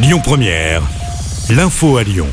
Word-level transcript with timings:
Lyon 0.00 0.20
Première, 0.22 0.82
l'info 1.50 1.96
à 1.96 2.04
Lyon. 2.04 2.28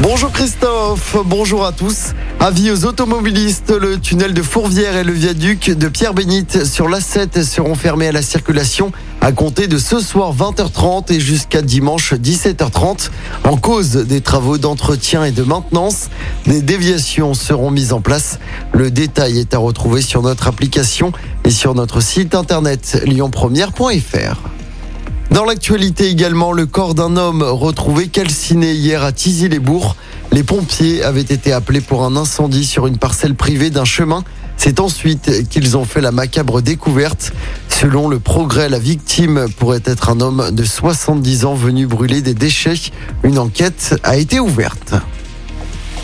Bonjour 0.00 0.32
Christophe, 0.32 1.16
bonjour 1.24 1.64
à 1.64 1.70
tous. 1.70 2.14
Avis 2.40 2.72
aux 2.72 2.84
automobilistes, 2.84 3.70
le 3.70 4.00
tunnel 4.00 4.34
de 4.34 4.42
Fourvière 4.42 4.96
et 4.96 5.04
le 5.04 5.12
viaduc 5.12 5.70
de 5.70 5.86
Pierre-Bénite 5.86 6.64
sur 6.64 6.88
l'A7 6.88 7.44
seront 7.44 7.76
fermés 7.76 8.08
à 8.08 8.12
la 8.12 8.22
circulation 8.22 8.90
à 9.20 9.30
compter 9.30 9.68
de 9.68 9.78
ce 9.78 10.00
soir 10.00 10.34
20h30 10.34 11.12
et 11.12 11.20
jusqu'à 11.20 11.62
dimanche 11.62 12.12
17h30 12.12 13.10
en 13.44 13.56
cause 13.56 13.92
des 13.92 14.20
travaux 14.20 14.58
d'entretien 14.58 15.22
et 15.22 15.30
de 15.30 15.44
maintenance. 15.44 16.10
Des 16.46 16.60
déviations 16.60 17.34
seront 17.34 17.70
mises 17.70 17.92
en 17.92 18.00
place. 18.00 18.40
Le 18.72 18.90
détail 18.90 19.38
est 19.38 19.54
à 19.54 19.58
retrouver 19.58 20.02
sur 20.02 20.22
notre 20.22 20.48
application 20.48 21.12
et 21.44 21.50
sur 21.50 21.76
notre 21.76 22.00
site 22.00 22.34
internet 22.34 23.00
lyonpremière.fr. 23.06 24.40
Dans 25.30 25.44
l'actualité 25.44 26.08
également, 26.08 26.52
le 26.52 26.66
corps 26.66 26.94
d'un 26.94 27.16
homme 27.16 27.42
retrouvé 27.42 28.06
calciné 28.08 28.72
hier 28.72 29.02
à 29.02 29.12
Tizy-les-Bourgs. 29.12 29.96
Les 30.32 30.44
pompiers 30.44 31.02
avaient 31.02 31.20
été 31.20 31.52
appelés 31.52 31.80
pour 31.80 32.04
un 32.04 32.16
incendie 32.16 32.64
sur 32.64 32.86
une 32.86 32.96
parcelle 32.96 33.34
privée 33.34 33.70
d'un 33.70 33.84
chemin. 33.84 34.22
C'est 34.56 34.80
ensuite 34.80 35.48
qu'ils 35.48 35.76
ont 35.76 35.84
fait 35.84 36.00
la 36.00 36.12
macabre 36.12 36.62
découverte. 36.62 37.32
Selon 37.68 38.08
le 38.08 38.20
progrès, 38.20 38.68
la 38.68 38.78
victime 38.78 39.46
pourrait 39.58 39.82
être 39.84 40.10
un 40.10 40.20
homme 40.20 40.50
de 40.52 40.64
70 40.64 41.44
ans 41.44 41.54
venu 41.54 41.86
brûler 41.86 42.22
des 42.22 42.34
déchets. 42.34 42.92
Une 43.22 43.38
enquête 43.38 43.98
a 44.04 44.16
été 44.16 44.40
ouverte. 44.40 44.94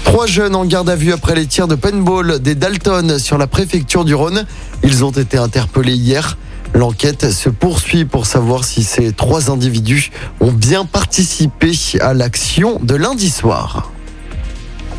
Trois 0.04 0.27
jeunes 0.27 0.56
en 0.56 0.64
garde 0.64 0.91
à 0.91 0.96
vue 0.96 1.12
après 1.12 1.34
les 1.34 1.46
tirs 1.46 1.68
de 1.68 1.77
paintball 1.77 2.41
des 2.41 2.54
Dalton 2.54 3.18
sur 3.18 3.38
la 3.38 3.46
préfecture 3.46 4.04
du 4.04 4.14
Rhône. 4.14 4.44
Ils 4.82 5.04
ont 5.04 5.12
été 5.12 5.38
interpellés 5.38 5.94
hier. 5.94 6.36
L'enquête 6.74 7.30
se 7.30 7.48
poursuit 7.48 8.04
pour 8.04 8.26
savoir 8.26 8.64
si 8.64 8.82
ces 8.82 9.12
trois 9.12 9.50
individus 9.50 10.10
ont 10.40 10.52
bien 10.52 10.84
participé 10.84 11.72
à 12.00 12.14
l'action 12.14 12.78
de 12.82 12.94
lundi 12.94 13.30
soir. 13.30 13.92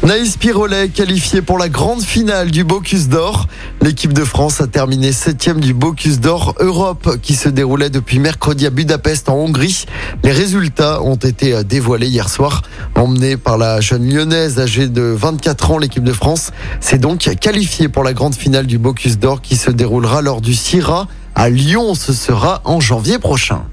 Naïs 0.03 0.35
Pirolet 0.35 0.89
qualifié 0.89 1.41
pour 1.41 1.57
la 1.57 1.69
grande 1.69 2.01
finale 2.01 2.51
du 2.51 2.65
Bocuse 2.65 3.07
d'Or. 3.07 3.47
L'équipe 3.81 4.11
de 4.11 4.25
France 4.25 4.59
a 4.59 4.67
terminé 4.67 5.13
septième 5.13 5.61
du 5.61 5.73
Bocuse 5.73 6.19
d'Or 6.19 6.55
Europe 6.59 7.17
qui 7.21 7.35
se 7.35 7.47
déroulait 7.47 7.89
depuis 7.89 8.19
mercredi 8.19 8.65
à 8.65 8.69
Budapest 8.69 9.29
en 9.29 9.35
Hongrie. 9.35 9.85
Les 10.25 10.33
résultats 10.33 11.01
ont 11.03 11.15
été 11.15 11.63
dévoilés 11.63 12.07
hier 12.07 12.27
soir. 12.27 12.63
Emmenée 12.95 13.37
par 13.37 13.57
la 13.57 13.79
jeune 13.79 14.05
lyonnaise 14.13 14.59
âgée 14.59 14.89
de 14.89 15.03
24 15.03 15.71
ans, 15.71 15.77
l'équipe 15.77 16.03
de 16.03 16.11
France 16.11 16.51
s'est 16.81 16.97
donc 16.97 17.19
qualifiée 17.39 17.87
pour 17.87 18.03
la 18.03 18.11
grande 18.11 18.35
finale 18.35 18.67
du 18.67 18.77
Bocuse 18.77 19.19
d'Or 19.19 19.41
qui 19.41 19.55
se 19.55 19.71
déroulera 19.71 20.21
lors 20.21 20.41
du 20.41 20.53
CIRA 20.53 21.07
à 21.35 21.49
Lyon. 21.49 21.95
Ce 21.95 22.13
sera 22.13 22.61
en 22.65 22.79
janvier 22.79 23.19
prochain. 23.19 23.63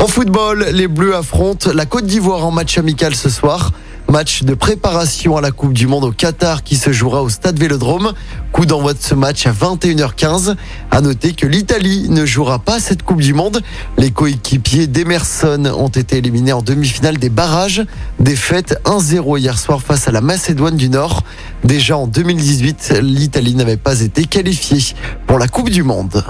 En 0.00 0.06
football, 0.06 0.66
les 0.72 0.86
Bleus 0.86 1.16
affrontent 1.16 1.70
la 1.72 1.84
Côte 1.84 2.06
d'Ivoire 2.06 2.44
en 2.46 2.50
match 2.50 2.78
amical 2.78 3.14
ce 3.14 3.28
soir. 3.28 3.72
Match 4.10 4.42
de 4.42 4.54
préparation 4.54 5.36
à 5.36 5.42
la 5.42 5.50
Coupe 5.50 5.74
du 5.74 5.86
Monde 5.86 6.04
au 6.04 6.12
Qatar 6.12 6.62
qui 6.62 6.76
se 6.76 6.92
jouera 6.92 7.22
au 7.22 7.28
Stade 7.28 7.58
Vélodrome. 7.58 8.14
Coup 8.52 8.64
d'envoi 8.64 8.94
de 8.94 9.02
ce 9.02 9.14
match 9.14 9.46
à 9.46 9.52
21h15. 9.52 10.56
À 10.90 11.02
noter 11.02 11.34
que 11.34 11.46
l'Italie 11.46 12.08
ne 12.08 12.24
jouera 12.24 12.58
pas 12.58 12.80
cette 12.80 13.02
Coupe 13.02 13.20
du 13.20 13.34
Monde. 13.34 13.60
Les 13.98 14.10
coéquipiers 14.10 14.86
d'Emerson 14.86 15.70
ont 15.76 15.88
été 15.88 16.16
éliminés 16.16 16.54
en 16.54 16.62
demi-finale 16.62 17.18
des 17.18 17.28
barrages. 17.28 17.84
Défaite 18.18 18.80
1-0 18.86 19.38
hier 19.38 19.58
soir 19.58 19.82
face 19.82 20.08
à 20.08 20.10
la 20.10 20.22
Macédoine 20.22 20.78
du 20.78 20.88
Nord. 20.88 21.22
Déjà 21.64 21.98
en 21.98 22.06
2018, 22.06 23.00
l'Italie 23.02 23.54
n'avait 23.54 23.76
pas 23.76 24.00
été 24.00 24.24
qualifiée 24.24 24.94
pour 25.26 25.38
la 25.38 25.48
Coupe 25.48 25.68
du 25.68 25.82
Monde. 25.82 26.24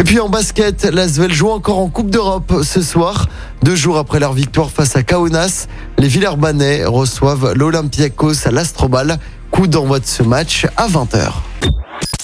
Et 0.00 0.02
puis 0.02 0.18
en 0.18 0.30
basket, 0.30 0.84
l'Asvel 0.84 1.30
joue 1.30 1.50
encore 1.50 1.78
en 1.78 1.90
Coupe 1.90 2.08
d'Europe 2.08 2.62
ce 2.62 2.80
soir. 2.80 3.28
Deux 3.62 3.76
jours 3.76 3.98
après 3.98 4.18
leur 4.18 4.32
victoire 4.32 4.70
face 4.70 4.96
à 4.96 5.02
Kaunas, 5.02 5.66
les 6.00 6.08
Villeurbanais 6.08 6.84
reçoivent 6.86 7.52
l'Olympiakos 7.54 8.46
à 8.46 8.50
l'Astrobal. 8.50 9.18
Coup 9.50 9.66
d'envoi 9.66 10.00
de 10.00 10.06
ce 10.06 10.22
match 10.22 10.66
à 10.76 10.88
20h. 10.88 11.32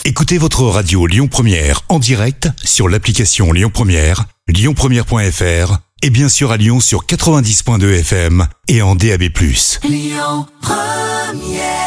Écoutez 0.05 0.39
votre 0.39 0.63
radio 0.63 1.07
Lyon 1.07 1.29
Première 1.29 1.83
en 1.89 1.99
direct 1.99 2.49
sur 2.65 2.89
l'application 2.89 3.53
Lyon 3.53 3.71
Première, 3.73 4.25
lyonpremière.fr 4.49 5.79
et 6.03 6.11
bien 6.11 6.29
sûr 6.29 6.53
à 6.53 6.57
Lyon 6.57 6.81
sur 6.81 7.05
90.2 7.05 8.01
FM 8.01 8.47
et 8.69 8.83
en 8.83 8.95
DAB+. 8.95 9.25
Lyon 9.85 10.47
Première 10.63 11.86